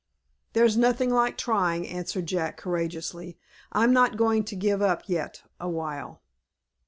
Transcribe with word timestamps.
"There's 0.53 0.75
nothing 0.75 1.11
like 1.11 1.37
trying," 1.37 1.87
answered 1.87 2.25
Jack, 2.25 2.57
courageously. 2.57 3.37
"I'm 3.71 3.93
not 3.93 4.17
going 4.17 4.43
to 4.45 4.55
give 4.55 4.81
up 4.81 5.03
yet 5.07 5.43
awhile." 5.59 6.23